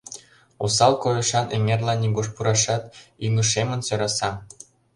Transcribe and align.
осал 0.63 0.93
койышан 1.03 1.45
эҥерлан 1.55 1.99
нигуш 2.03 2.27
пурашат, 2.35 2.83
ӱҥышемын 3.25 3.81
сӧраса. 3.87 4.29